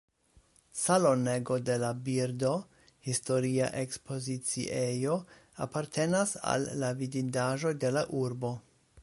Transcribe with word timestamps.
Salonego 0.83 1.57
de 1.69 1.75
la 1.83 1.91
birdo, 2.07 2.53
historia 3.11 3.67
ekspoziciejo, 3.83 5.19
apartenas 5.67 6.35
al 6.55 6.69
la 6.85 6.93
vidindaĵoj 7.05 7.77
de 7.87 7.95
la 7.99 8.07
urbo. 8.25 8.55